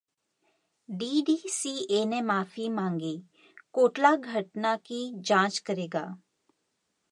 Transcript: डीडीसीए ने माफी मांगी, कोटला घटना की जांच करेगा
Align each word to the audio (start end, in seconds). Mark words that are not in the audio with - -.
डीडीसीए 0.89 2.05
ने 2.05 2.21
माफी 2.21 2.69
मांगी, 2.69 3.21
कोटला 3.73 4.15
घटना 4.15 4.75
की 4.75 5.11
जांच 5.15 5.59
करेगा 5.59 6.05